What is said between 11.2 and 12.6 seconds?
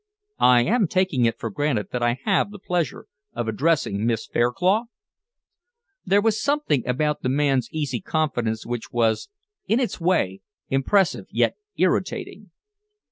yet irritating.